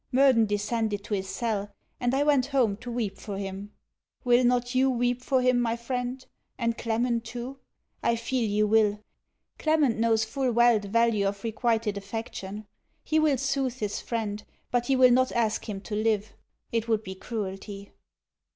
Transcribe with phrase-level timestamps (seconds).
[0.11, 1.69] Murden descended to his cell;
[1.99, 3.71] and I went home to weep for him.
[4.23, 6.25] Will not you weep for him, my friend?
[6.57, 7.59] and Clement too?
[8.01, 8.99] I feel you will.
[9.59, 12.65] Clement knows full well the value of requited affection;
[13.03, 16.33] he will sooth his friend, but he will not ask him to live.
[16.71, 17.91] It would be cruelty.